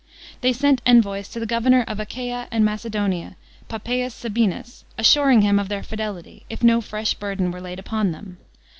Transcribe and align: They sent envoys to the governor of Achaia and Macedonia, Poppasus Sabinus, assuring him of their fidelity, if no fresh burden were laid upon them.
They 0.41 0.51
sent 0.51 0.81
envoys 0.83 1.27
to 1.29 1.39
the 1.39 1.45
governor 1.45 1.85
of 1.87 1.99
Achaia 1.99 2.47
and 2.49 2.65
Macedonia, 2.65 3.35
Poppasus 3.69 4.15
Sabinus, 4.15 4.83
assuring 4.97 5.43
him 5.43 5.59
of 5.59 5.69
their 5.69 5.83
fidelity, 5.83 6.43
if 6.49 6.63
no 6.63 6.81
fresh 6.81 7.13
burden 7.13 7.51
were 7.51 7.61
laid 7.61 7.77
upon 7.77 8.11
them. 8.11 8.37